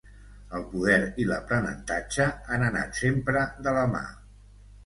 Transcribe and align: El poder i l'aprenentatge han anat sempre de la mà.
El 0.59 0.63
poder 0.69 0.95
i 1.25 1.27
l'aprenentatge 1.31 2.27
han 2.57 2.65
anat 2.71 2.99
sempre 3.03 3.47
de 3.69 3.75
la 3.81 3.89
mà. 3.97 4.05